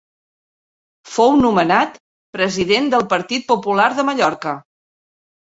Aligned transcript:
Fou 1.15 1.35
nomenat 1.41 2.01
president 2.37 2.89
del 2.95 3.07
Partit 3.15 3.47
Popular 3.53 3.89
de 4.01 4.07
Mallorca. 4.09 4.57